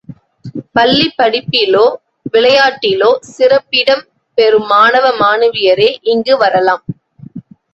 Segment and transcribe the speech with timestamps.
[0.73, 1.83] பள்ளிப் படிப்பிலோ,
[2.33, 4.03] விளையாட்டிலோ சிறப்பிடம்
[4.37, 6.83] பெறும் மாணவ, மாணவியரே இங்கு வரலாம்.